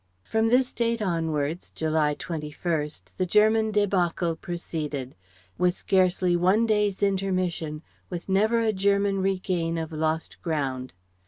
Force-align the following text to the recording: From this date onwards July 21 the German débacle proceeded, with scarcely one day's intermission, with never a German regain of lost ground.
From 0.23 0.47
this 0.47 0.73
date 0.73 0.99
onwards 0.99 1.69
July 1.69 2.15
21 2.15 2.89
the 3.17 3.25
German 3.27 3.71
débacle 3.71 4.41
proceeded, 4.41 5.13
with 5.59 5.75
scarcely 5.75 6.35
one 6.35 6.65
day's 6.65 7.03
intermission, 7.03 7.83
with 8.09 8.27
never 8.27 8.59
a 8.61 8.73
German 8.73 9.21
regain 9.21 9.77
of 9.77 9.91
lost 9.91 10.41
ground. 10.41 10.93